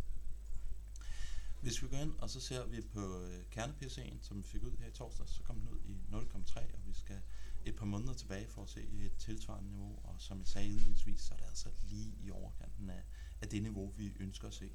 Hvis 1.61 1.83
vi 1.83 1.89
går 1.89 1.97
ind, 1.97 2.15
og 2.19 2.31
så 2.31 2.41
ser 2.41 2.67
vi 2.67 2.81
på 2.81 3.23
øh, 3.23 3.45
kerne-PC'en, 3.51 4.23
som 4.23 4.39
vi 4.39 4.43
fik 4.43 4.63
ud 4.63 4.77
her 4.79 4.87
i 4.87 4.91
torsdag, 4.91 5.29
så 5.29 5.43
kom 5.43 5.57
den 5.57 5.69
ud 5.69 5.81
i 5.85 5.99
0,3, 6.13 6.75
og 6.75 6.87
vi 6.87 6.93
skal 6.93 7.21
et 7.65 7.74
par 7.85 7.91
måneder 7.91 8.15
tilbage 8.15 8.49
for 8.49 8.63
at 8.63 8.69
se 8.69 8.81
et 8.81 9.17
tilsvarende 9.19 9.71
niveau, 9.71 9.99
og 10.05 10.15
som 10.19 10.39
jeg 10.39 10.47
sagde 10.47 10.69
indledningsvis, 10.69 11.21
så 11.21 11.35
er 11.35 11.39
det 11.39 11.45
altså 11.45 11.69
lige 11.83 12.15
i 12.23 12.31
overkanten 12.31 12.91
af, 12.91 13.03
af 13.41 13.49
det 13.49 13.63
niveau, 13.63 13.93
vi 13.97 14.13
ønsker 14.21 14.49
at 14.49 14.55
se. 14.55 14.71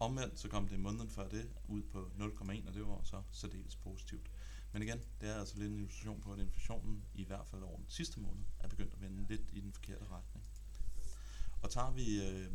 Omvendt 0.00 0.38
så 0.38 0.48
kom 0.48 0.68
det 0.68 0.80
måneden 0.80 1.10
før 1.10 1.28
det 1.28 1.50
ud 1.68 1.82
på 1.82 2.10
0,1, 2.18 2.68
og 2.68 2.74
det 2.74 2.86
var 2.86 3.00
så 3.04 3.22
særdeles 3.30 3.76
positivt. 3.76 4.30
Men 4.72 4.82
igen, 4.82 5.00
det 5.20 5.28
er 5.28 5.34
altså 5.34 5.58
lidt 5.58 5.72
en 5.72 5.78
illustration 5.78 6.20
på, 6.20 6.32
at 6.32 6.38
inflationen 6.38 7.04
i 7.14 7.24
hvert 7.24 7.46
fald 7.46 7.62
over 7.62 7.76
den 7.76 7.88
sidste 7.88 8.20
måned 8.20 8.44
er 8.60 8.68
begyndt 8.68 8.92
at 8.94 9.00
vende 9.00 9.26
lidt 9.28 9.50
i 9.52 9.60
den 9.60 9.72
forkerte 9.72 10.04
retning. 10.04 10.46
Og 11.62 11.70
tager 11.70 11.90
vi 11.90 12.22
øh, 12.28 12.52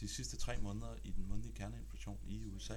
de 0.00 0.08
sidste 0.08 0.36
tre 0.36 0.58
måneder 0.58 0.96
i 1.04 1.10
den 1.10 1.28
månedlige 1.28 1.54
kerneinflation 1.54 2.20
i 2.26 2.44
USA, 2.44 2.76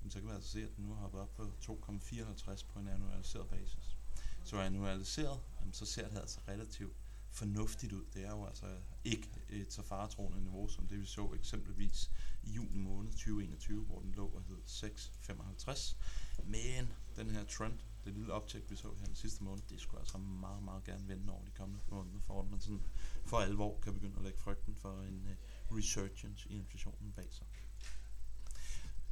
jamen, 0.00 0.10
så 0.10 0.18
kan 0.18 0.28
vi 0.28 0.34
altså 0.34 0.50
se, 0.50 0.62
at 0.62 0.76
den 0.76 0.84
nu 0.84 0.94
har 0.94 1.08
været 1.08 1.22
op 1.22 1.34
på 1.34 1.42
2,54 1.62 2.66
på 2.68 2.78
en 2.78 2.88
annualiseret 2.88 3.48
basis. 3.48 3.99
Så 4.44 4.60
annualiseret, 4.60 5.40
analyseret, 5.60 5.76
så 5.76 5.86
ser 5.86 6.08
det 6.08 6.18
altså 6.18 6.40
relativt 6.48 6.96
fornuftigt 7.30 7.92
ud. 7.92 8.04
Det 8.14 8.24
er 8.24 8.30
jo 8.30 8.46
altså 8.46 8.66
ikke 9.04 9.28
et 9.48 9.72
så 9.72 9.82
faretroende 9.82 10.40
niveau, 10.40 10.68
som 10.68 10.86
det 10.86 11.00
vi 11.00 11.06
så 11.06 11.32
eksempelvis 11.34 12.10
i 12.42 12.50
juni 12.50 12.78
måned 12.78 13.12
2021, 13.12 13.84
hvor 13.84 14.00
den 14.00 14.12
lå 14.12 14.26
og 14.26 14.42
hed 14.42 14.58
6,55. 14.66 15.96
Men 16.44 16.92
den 17.16 17.30
her 17.30 17.44
trend, 17.44 17.78
det 18.04 18.14
lille 18.14 18.32
optjek, 18.32 18.70
vi 18.70 18.76
så 18.76 18.94
her 18.98 19.04
den 19.04 19.14
sidste 19.14 19.44
måned, 19.44 19.62
det 19.70 19.80
skulle 19.80 20.00
altså 20.00 20.18
meget, 20.18 20.62
meget 20.62 20.84
gerne 20.84 21.08
vende 21.08 21.32
over 21.32 21.44
de 21.44 21.50
kommende 21.50 21.82
måneder, 21.88 22.20
for 22.20 22.42
at 22.42 22.50
man 22.50 22.60
sådan 22.60 22.82
for 23.26 23.38
alvor 23.38 23.80
kan 23.82 23.94
begynde 23.94 24.16
at 24.16 24.22
lægge 24.22 24.38
frygten 24.38 24.76
for 24.76 25.02
en 25.02 25.28
uh, 25.70 25.76
resurgence 25.76 26.48
i 26.48 26.58
inflationen 26.58 27.12
bag 27.12 27.28
sig. 27.30 27.46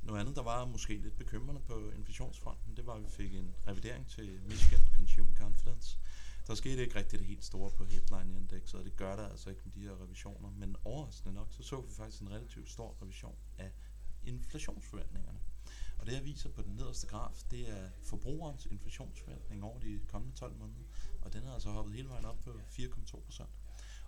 Noget 0.02 0.20
andet, 0.20 0.36
der 0.36 0.42
var 0.42 0.64
måske 0.64 0.98
lidt 0.98 1.16
bekymrende 1.16 1.60
på 1.60 1.90
inflationsfronten, 1.90 2.76
det 2.76 2.86
var, 2.86 2.94
at 2.94 3.02
vi 3.02 3.08
fik 3.08 3.34
en 3.34 3.54
revidering 3.66 4.08
til 4.08 4.40
Michigan 4.48 4.80
Consumer 4.96 5.34
Confidence. 5.34 5.98
Der 6.46 6.54
skete 6.54 6.82
ikke 6.82 6.98
rigtig 6.98 7.18
det 7.18 7.26
helt 7.26 7.44
store 7.44 7.70
på 7.70 7.84
headline-indekset, 7.84 8.78
og 8.78 8.84
det 8.84 8.96
gør 8.96 9.16
der 9.16 9.28
altså 9.28 9.50
ikke 9.50 9.62
med 9.64 9.72
de 9.72 9.80
her 9.80 10.02
revisioner. 10.02 10.50
Men 10.50 10.76
overraskende 10.84 11.34
nok, 11.34 11.48
så 11.52 11.62
så 11.62 11.80
vi 11.80 11.92
faktisk 11.92 12.22
en 12.22 12.30
relativt 12.30 12.70
stor 12.70 12.96
revision 13.02 13.36
af 13.58 13.72
inflationsforventningerne. 14.22 15.38
Og 15.98 16.06
det, 16.06 16.12
jeg 16.12 16.24
viser 16.24 16.48
på 16.48 16.62
den 16.62 16.74
nederste 16.74 17.06
graf, 17.06 17.42
det 17.50 17.70
er 17.70 17.90
forbrugerens 18.02 18.66
inflationsforventning 18.66 19.64
over 19.64 19.78
de 19.78 20.00
kommende 20.08 20.36
12 20.36 20.56
måneder. 20.56 20.84
Og 21.22 21.32
den 21.32 21.44
er 21.44 21.52
altså 21.52 21.70
hoppet 21.70 21.94
hele 21.94 22.08
vejen 22.08 22.24
op 22.24 22.38
på 22.44 22.50
4,2 22.50 23.20
procent. 23.20 23.50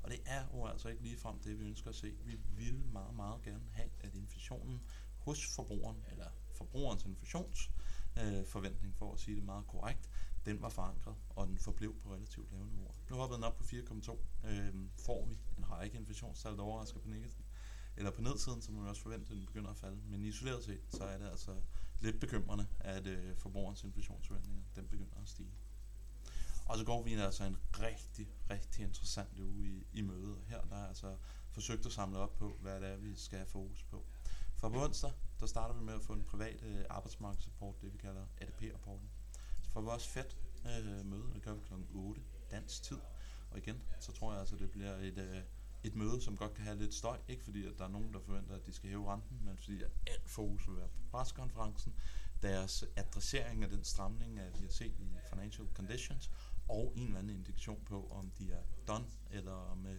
Og 0.02 0.11
det 0.11 0.20
er 0.26 0.44
jo 0.54 0.66
altså 0.66 0.88
ikke 0.88 1.02
ligefrem 1.02 1.38
det, 1.38 1.61
vi 1.61 1.64
ønsker 1.64 1.90
at 1.90 1.97
se. 1.97 2.14
Vi 2.25 2.38
vil 2.56 2.85
meget, 2.92 3.14
meget 3.14 3.42
gerne 3.42 3.64
have, 3.73 3.90
at 4.00 4.14
inflationen 4.14 4.80
hos 5.20 5.54
forbrugeren, 5.54 6.04
eller 6.10 6.26
forbrugerens 6.54 7.04
inflationsforventning, 7.04 8.92
øh, 8.92 8.98
for 8.98 9.12
at 9.12 9.20
sige 9.20 9.36
det 9.36 9.44
meget 9.44 9.66
korrekt, 9.66 10.10
den 10.44 10.62
var 10.62 10.68
forankret, 10.68 11.14
og 11.28 11.46
den 11.46 11.58
forblev 11.58 12.00
på 12.02 12.14
relativt 12.14 12.52
lave 12.52 12.66
niveauer. 12.66 12.92
Nu 13.10 13.16
hoppede 13.16 13.36
den 13.36 13.44
op 13.44 13.56
på 13.56 13.64
4,2. 13.64 14.18
Øh, 14.44 14.74
får 14.96 15.26
vi 15.26 15.38
en 15.58 15.70
række 15.70 15.98
inflationstal, 15.98 16.56
der 16.56 16.62
overrasker 16.62 17.00
på 17.00 17.08
negativt, 17.08 17.46
eller 17.96 18.10
på 18.10 18.22
nedsiden, 18.22 18.62
så 18.62 18.72
må 18.72 18.82
vi 18.82 18.88
også 18.88 19.02
forvente, 19.02 19.30
at 19.30 19.36
den 19.36 19.46
begynder 19.46 19.70
at 19.70 19.76
falde. 19.76 20.00
Men 20.06 20.24
isoleret 20.24 20.64
set, 20.64 20.80
så 20.88 21.04
er 21.04 21.18
det 21.18 21.28
altså 21.28 21.56
lidt 22.00 22.20
bekymrende, 22.20 22.66
at 22.80 23.06
øh, 23.06 23.36
forbrugerens 23.36 23.84
inflationsforventninger, 23.84 24.62
den 24.76 24.88
begynder 24.88 25.22
at 25.22 25.28
stige. 25.28 25.54
Og 26.66 26.78
så 26.78 26.84
går 26.84 27.02
vi 27.02 27.14
altså 27.14 27.44
en 27.44 27.56
rigtig, 27.72 28.28
rigtig 28.50 28.82
interessant 28.82 29.40
uge 29.40 29.66
i, 29.66 29.86
i 29.92 30.00
mødet. 30.02 30.38
Her 30.46 30.60
der 30.60 30.76
er 30.76 30.88
altså 30.88 31.16
forsøgt 31.50 31.86
at 31.86 31.92
samle 31.92 32.18
op 32.18 32.36
på, 32.36 32.58
hvad 32.60 32.80
det 32.80 32.88
er, 32.88 32.96
vi 32.96 33.16
skal 33.16 33.38
have 33.38 33.46
fokus 33.46 33.82
på. 33.82 34.06
For 34.60 34.68
på 34.68 34.84
onsdag, 34.84 35.12
der 35.40 35.46
starter 35.46 35.74
vi 35.74 35.84
med 35.84 35.94
at 35.94 36.02
få 36.02 36.12
en 36.12 36.24
privat 36.24 36.62
øh, 36.62 36.84
arbejdsmarkedsrapport, 36.90 37.82
det 37.82 37.92
vi 37.92 37.98
kalder 37.98 38.26
ADP-rapporten. 38.40 39.10
Så 39.62 39.70
får 39.70 39.80
vi 39.80 39.88
også 39.88 40.08
fedt 40.08 40.36
øh, 40.66 41.06
møde, 41.06 41.30
det 41.34 41.42
gør 41.42 41.54
vi 41.54 41.60
kl. 41.60 41.72
8 41.94 42.22
dansk 42.50 42.82
tid. 42.82 42.98
Og 43.50 43.58
igen, 43.58 43.82
så 44.00 44.12
tror 44.12 44.32
jeg 44.32 44.40
altså, 44.40 44.56
det 44.56 44.70
bliver 44.70 44.96
et, 44.96 45.18
øh, 45.18 45.42
et 45.84 45.94
møde, 45.94 46.22
som 46.22 46.36
godt 46.36 46.54
kan 46.54 46.64
have 46.64 46.78
lidt 46.78 46.94
støj. 46.94 47.18
Ikke 47.28 47.44
fordi, 47.44 47.66
at 47.66 47.78
der 47.78 47.84
er 47.84 47.88
nogen, 47.88 48.12
der 48.12 48.20
forventer, 48.20 48.54
at 48.54 48.66
de 48.66 48.72
skal 48.72 48.88
hæve 48.88 49.12
renten, 49.12 49.40
men 49.44 49.58
fordi, 49.58 49.82
at 49.82 49.90
alt 50.06 50.30
fokus 50.30 50.68
vil 50.68 50.76
være 50.76 50.88
på 50.88 51.00
preskonferencen, 51.10 51.94
deres 52.42 52.84
adressering 52.96 53.62
af 53.62 53.70
den 53.70 53.84
stramning, 53.84 54.38
at 54.38 54.60
vi 54.60 54.64
har 54.64 54.72
set 54.72 54.94
i 54.98 55.08
financial 55.30 55.68
conditions, 55.74 56.30
og 56.68 56.92
en 56.96 57.06
eller 57.06 57.18
anden 57.18 57.36
indikation 57.36 57.84
på, 57.84 58.08
om 58.10 58.30
de 58.30 58.52
er 58.52 58.62
done, 58.88 59.06
eller 59.30 59.52
om 59.52 59.86
øh, 59.86 59.98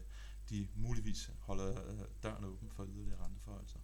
de 0.50 0.68
muligvis 0.76 1.32
holder 1.40 1.88
øh, 1.88 2.00
døren 2.24 2.44
åben 2.44 2.70
for 2.70 2.86
yderligere 2.86 3.26
renteforholdelser. 3.26 3.80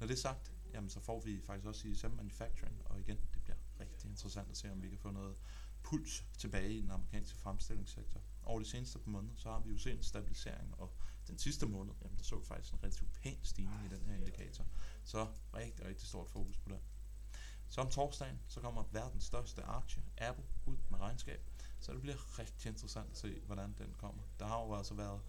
Når 0.00 0.06
det 0.06 0.14
er 0.14 0.18
sagt, 0.18 0.52
jamen, 0.72 0.90
så 0.90 1.00
får 1.00 1.20
vi 1.20 1.40
faktisk 1.40 1.66
også 1.66 1.88
i 1.88 1.94
samme 1.94 2.16
manufacturing, 2.16 2.82
og 2.84 3.00
igen, 3.00 3.16
det 3.16 3.42
bliver 3.42 3.56
rigtig 3.80 4.10
interessant 4.10 4.50
at 4.50 4.56
se, 4.56 4.72
om 4.72 4.82
vi 4.82 4.88
kan 4.88 4.98
få 4.98 5.10
noget 5.10 5.36
puls 5.82 6.24
tilbage 6.38 6.72
i 6.72 6.80
den 6.80 6.90
amerikanske 6.90 7.38
fremstillingssektor. 7.38 8.20
Over 8.42 8.58
de 8.58 8.64
seneste 8.64 8.98
par 8.98 9.10
måneder, 9.10 9.34
så 9.36 9.50
har 9.50 9.60
vi 9.60 9.70
jo 9.70 9.78
set 9.78 9.96
en 9.96 10.02
stabilisering, 10.02 10.74
og 10.80 10.96
den 11.28 11.38
sidste 11.38 11.66
måned, 11.66 11.92
jamen, 12.02 12.18
der 12.18 12.24
så 12.24 12.38
vi 12.38 12.46
faktisk 12.46 12.72
en 12.72 12.82
relativt 12.82 13.12
pæn 13.12 13.38
stigning 13.42 13.84
i 13.84 13.88
den 13.88 14.06
her 14.06 14.14
indikator. 14.14 14.66
Så 15.04 15.28
rigtig, 15.54 15.84
rigtig 15.84 16.08
stort 16.08 16.30
fokus 16.30 16.56
på 16.56 16.68
det. 16.68 16.80
Så 17.68 17.80
om 17.80 17.90
torsdagen, 17.90 18.38
så 18.48 18.60
kommer 18.60 18.84
verdens 18.92 19.24
største 19.24 19.62
aktie, 19.62 20.02
Apple, 20.18 20.44
ud 20.66 20.76
med 20.90 20.98
regnskab. 20.98 21.50
Så 21.80 21.92
det 21.92 22.00
bliver 22.00 22.38
rigtig 22.38 22.68
interessant 22.68 23.10
at 23.10 23.16
se, 23.16 23.40
hvordan 23.46 23.74
den 23.78 23.94
kommer. 23.98 24.22
Der 24.38 24.46
har 24.46 24.60
jo 24.60 24.74
altså 24.74 24.94
været 24.94 25.20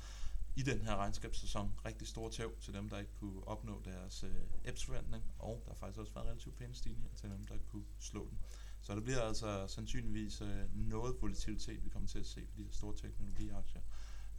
i 0.56 0.62
den 0.62 0.82
her 0.82 0.96
regnskabssæson 0.96 1.72
rigtig 1.86 2.08
store 2.08 2.32
tæv 2.32 2.60
til 2.62 2.74
dem, 2.74 2.90
der 2.90 2.98
ikke 2.98 3.12
kunne 3.20 3.48
opnå 3.48 3.82
deres 3.86 4.24
øh, 4.24 4.36
EPS-forventning, 4.66 5.24
og 5.40 5.62
der 5.66 5.72
har 5.72 5.76
faktisk 5.76 6.00
også 6.00 6.14
været 6.14 6.28
relativt 6.28 6.56
pæne 6.56 6.74
stigninger 6.74 7.16
til 7.16 7.30
dem, 7.30 7.46
der 7.48 7.54
ikke 7.54 7.66
kunne 7.66 7.86
slå 8.00 8.30
den. 8.30 8.40
Så 8.82 8.96
det 8.96 9.04
bliver 9.04 9.22
altså 9.22 9.68
sandsynligvis 9.68 10.42
øh, 10.42 10.76
noget 10.76 11.16
volatilitet, 11.22 11.84
vi 11.84 11.90
kommer 11.90 12.10
til 12.10 12.20
at 12.20 12.26
se 12.26 12.46
på 12.46 12.58
de 12.58 12.64
her 12.64 12.72
store 12.72 12.96
teknologiaktier. 12.96 13.82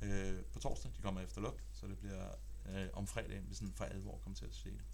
Øh, 0.03 0.45
på 0.45 0.59
torsdag, 0.59 0.93
de 0.97 1.03
kommer 1.03 1.21
efter 1.21 1.41
luk, 1.41 1.63
så 1.73 1.87
det 1.87 1.99
bliver 1.99 2.29
øh, 2.67 2.89
om 2.93 3.07
fredagen, 3.07 3.49
vi 3.49 3.55
sådan 3.55 3.73
for 3.73 3.85
alvor 3.85 4.19
kommer 4.19 4.37
til 4.37 4.47
at 4.47 4.55
se 4.55 4.71
det. 4.71 4.85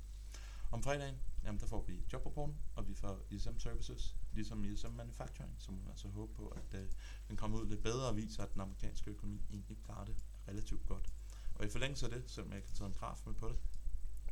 Om 0.70 0.82
fredagen, 0.82 1.16
jamen 1.44 1.60
der 1.60 1.66
får 1.66 1.82
vi 1.82 2.04
jobrapporten, 2.12 2.56
og 2.76 2.88
vi 2.88 2.94
får 2.94 3.26
ISM 3.30 3.58
Services, 3.58 4.16
ligesom 4.32 4.64
ISM 4.64 4.90
Manufacturing, 4.90 5.54
som 5.58 5.78
vi 5.78 5.84
altså 5.88 6.08
håber 6.08 6.34
på, 6.34 6.48
at 6.48 6.80
øh, 6.80 6.88
den 7.28 7.36
kommer 7.36 7.58
ud 7.58 7.66
lidt 7.66 7.82
bedre 7.82 8.08
og 8.08 8.16
viser, 8.16 8.42
at 8.42 8.52
den 8.52 8.60
amerikanske 8.60 9.10
økonomi 9.10 9.42
egentlig 9.50 9.78
klarer 9.84 10.04
det 10.04 10.16
relativt 10.48 10.86
godt. 10.86 11.12
Og 11.54 11.64
i 11.64 11.68
forlængelse 11.68 12.06
af 12.06 12.12
det, 12.12 12.30
selvom 12.30 12.52
jeg 12.52 12.62
kan 12.62 12.74
taget 12.74 12.88
en 12.88 12.94
graf 12.94 13.22
med 13.26 13.34
på 13.34 13.48
det, 13.48 13.58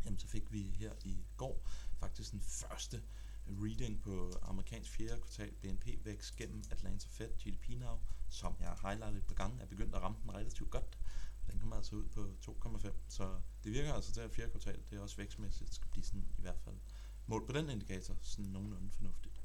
jamen 0.04 0.18
så 0.18 0.26
fik 0.26 0.52
vi 0.52 0.62
her 0.62 0.92
i 1.04 1.24
går 1.36 1.68
faktisk 2.00 2.32
den 2.32 2.40
første 2.40 3.02
reading 3.48 4.02
på 4.02 4.32
amerikansk 4.42 4.90
fjerde 4.90 5.20
kvartal 5.20 5.52
BNP-vækst 5.52 6.36
gennem 6.36 6.62
Atlanta 6.70 7.06
Fed 7.10 7.28
GDP 7.28 7.68
Now, 7.68 7.98
som 8.28 8.56
jeg 8.60 8.68
har 8.68 8.88
highlightet 8.88 9.18
et 9.18 9.26
par 9.26 9.34
gange, 9.34 9.62
er 9.62 9.66
begyndt 9.66 9.94
at 9.94 10.02
ramme 10.02 10.18
den 10.22 10.34
relativt 10.34 10.70
godt. 10.70 10.98
Den 11.46 11.60
kommer 11.60 11.76
altså 11.76 11.96
ud 11.96 12.08
på 12.08 12.36
2,5, 12.46 12.92
så 13.08 13.40
det 13.64 13.72
virker 13.72 13.92
altså 13.92 14.12
til, 14.12 14.20
at 14.20 14.30
fjerde 14.30 14.50
kvartal, 14.50 14.82
det 14.90 14.96
er 14.96 15.00
også 15.00 15.16
vækstmæssigt, 15.16 15.74
skal 15.74 15.90
blive 15.90 16.04
sådan 16.04 16.28
i 16.38 16.40
hvert 16.40 16.60
fald 16.60 16.76
målt 17.26 17.46
på 17.46 17.52
den 17.52 17.70
indikator, 17.70 18.16
sådan 18.20 18.50
nogenlunde 18.50 18.90
fornuftigt. 18.90 19.43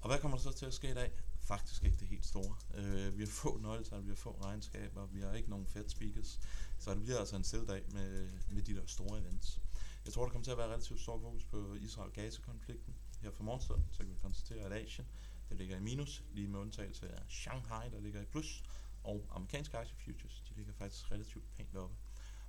Og 0.00 0.08
hvad 0.08 0.18
kommer 0.18 0.36
der 0.36 0.42
så 0.42 0.52
til 0.52 0.66
at 0.66 0.74
ske 0.74 0.90
i 0.90 0.94
dag? 0.94 1.12
Faktisk 1.40 1.84
ikke 1.84 1.96
det 1.96 2.08
helt 2.08 2.26
store. 2.26 2.56
Øh, 2.74 3.18
vi 3.18 3.22
har 3.22 3.30
få 3.30 3.58
nøgletal, 3.58 4.04
vi 4.04 4.08
har 4.08 4.16
få 4.16 4.38
regnskaber, 4.44 5.06
vi 5.06 5.20
har 5.20 5.32
ikke 5.32 5.50
nogen 5.50 5.66
Fed 5.66 5.88
speakers, 5.88 6.40
så 6.78 6.94
det 6.94 7.02
bliver 7.02 7.18
altså 7.18 7.36
en 7.36 7.44
selvdag 7.44 7.82
med, 7.92 8.30
med 8.50 8.62
de 8.62 8.74
der 8.74 8.86
store 8.86 9.20
events. 9.20 9.60
Jeg 10.04 10.12
tror, 10.12 10.24
der 10.24 10.30
kommer 10.30 10.44
til 10.44 10.50
at 10.50 10.58
være 10.58 10.68
relativt 10.68 11.00
stor 11.00 11.18
fokus 11.18 11.44
på 11.44 11.74
Israel-Gaza-konflikten. 11.74 12.94
Her 13.20 13.30
fra 13.30 13.44
morgenstunden, 13.44 13.86
så 13.92 13.98
kan 13.98 14.10
vi 14.10 14.18
konstatere, 14.22 14.64
at 14.64 14.72
Asien 14.72 15.06
det 15.48 15.56
ligger 15.56 15.76
i 15.76 15.80
minus, 15.80 16.24
lige 16.32 16.48
med 16.48 16.60
undtagelse 16.60 17.08
af 17.08 17.22
Shanghai, 17.28 17.90
der 17.90 18.00
ligger 18.00 18.22
i 18.22 18.24
plus, 18.24 18.62
og 19.04 19.26
amerikanske 19.30 19.78
aktie 19.78 19.96
futures, 20.04 20.42
de 20.48 20.54
ligger 20.54 20.72
faktisk 20.72 21.12
relativt 21.12 21.44
pænt 21.56 21.76
oppe. 21.76 21.96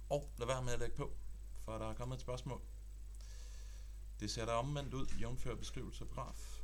Og 0.09 0.29
lad 0.37 0.47
være 0.47 0.63
med 0.63 0.73
at 0.73 0.79
lægge 0.79 0.95
på, 0.95 1.17
for 1.65 1.77
der 1.77 1.89
er 1.89 1.93
kommet 1.93 2.15
et 2.15 2.21
spørgsmål. 2.21 2.61
Det 4.19 4.31
ser 4.31 4.45
da 4.45 4.51
omvendt 4.51 4.93
ud, 4.93 5.07
jævnfør 5.19 5.55
beskrivelse 5.55 6.03
af 6.03 6.09
graf. 6.09 6.58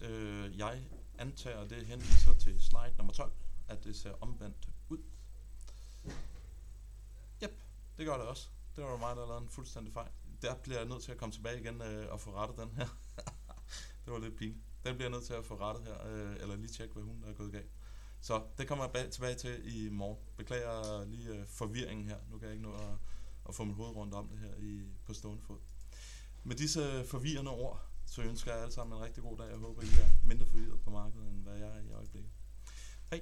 Øh, 0.00 0.58
jeg 0.58 0.82
antager, 1.18 1.68
det 1.68 1.86
henviser 1.86 2.32
til 2.32 2.62
slide 2.62 2.94
nummer 2.96 3.12
12, 3.12 3.32
at 3.68 3.84
det 3.84 3.96
ser 3.96 4.12
omvendt 4.20 4.68
ud. 4.88 4.98
Yep, 7.42 7.62
det 7.98 8.06
gør 8.06 8.16
det 8.16 8.26
også. 8.26 8.48
Det 8.76 8.84
var 8.84 8.96
mig, 8.96 9.16
der 9.16 9.26
lavede 9.26 9.42
en 9.42 9.48
fuldstændig 9.48 9.92
fejl. 9.92 10.10
Der 10.42 10.54
bliver 10.54 10.78
jeg 10.78 10.88
nødt 10.88 11.02
til 11.02 11.12
at 11.12 11.18
komme 11.18 11.32
tilbage 11.32 11.60
igen 11.60 11.82
øh, 11.82 12.12
og 12.12 12.20
få 12.20 12.34
rettet 12.34 12.58
den 12.58 12.70
her. 12.76 12.86
det 14.04 14.12
var 14.12 14.18
lidt 14.18 14.36
pinligt. 14.36 14.64
Den 14.84 14.94
bliver 14.94 15.08
jeg 15.08 15.10
nødt 15.10 15.24
til 15.24 15.34
at 15.34 15.44
få 15.44 15.54
rettet 15.60 15.84
her, 15.84 16.06
øh, 16.06 16.36
eller 16.40 16.56
lige 16.56 16.68
tjekke, 16.68 16.94
hvad 16.94 17.04
hun 17.04 17.24
er 17.26 17.32
gået 17.32 17.52
galt. 17.52 17.70
Så 18.20 18.42
det 18.58 18.68
kommer 18.68 18.84
jeg 18.84 18.92
bag, 18.92 19.10
tilbage 19.10 19.34
til 19.34 19.76
i 19.76 19.88
morgen. 19.88 20.18
Beklager 20.36 21.04
lige 21.04 21.28
øh, 21.28 21.46
forvirringen 21.46 22.08
her. 22.08 22.16
Nu 22.30 22.38
kan 22.38 22.48
jeg 22.48 22.54
ikke 22.54 22.68
nå 22.68 22.74
at, 22.74 22.96
at 23.48 23.54
få 23.54 23.64
mit 23.64 23.76
hoved 23.76 23.96
rundt 23.96 24.14
om 24.14 24.28
det 24.28 24.38
her 24.38 24.54
i, 24.58 24.82
på 25.04 25.14
stående 25.14 25.42
fod. 25.42 25.58
Med 26.44 26.56
disse 26.56 27.04
forvirrende 27.06 27.50
ord, 27.50 27.89
så 28.10 28.22
ønsker 28.22 28.52
jeg 28.52 28.60
alle 28.60 28.72
sammen 28.72 28.98
en 28.98 29.04
rigtig 29.04 29.22
god 29.22 29.36
dag. 29.36 29.48
Jeg 29.50 29.58
håber, 29.58 29.82
I 29.82 29.86
er 29.86 30.26
mindre 30.26 30.46
forvirret 30.46 30.80
på 30.80 30.90
markedet, 30.90 31.28
end 31.28 31.42
hvad 31.42 31.56
jeg 31.56 31.68
er 31.68 31.80
i 31.80 31.90
øjeblikket. 31.90 32.30
Hej! 33.10 33.20